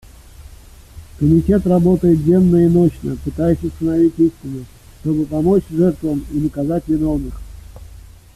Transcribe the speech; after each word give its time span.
Комитет 1.19 1.67
работает 1.67 2.23
денно 2.25 2.55
и 2.55 2.67
нощно, 2.67 3.15
пытаясь 3.23 3.61
установить 3.63 4.17
истину, 4.17 4.65
чтобы 5.01 5.27
помочь 5.27 5.61
жертвам 5.69 6.25
и 6.31 6.39
наказать 6.39 6.87
виновных. 6.87 7.39